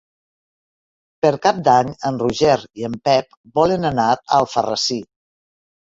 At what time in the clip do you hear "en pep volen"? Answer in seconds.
2.89-3.87